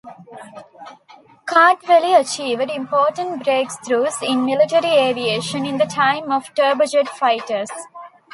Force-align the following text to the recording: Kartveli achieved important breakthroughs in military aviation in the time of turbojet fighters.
Kartveli 1.45 2.15
achieved 2.19 2.71
important 2.71 3.43
breakthroughs 3.43 4.27
in 4.27 4.43
military 4.43 4.87
aviation 4.97 5.63
in 5.63 5.77
the 5.77 5.85
time 5.85 6.31
of 6.31 6.45
turbojet 6.55 7.07
fighters. 7.07 7.69